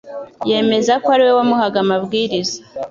[0.49, 2.57] yemeza ko ari we wamuhaga amabwiriza.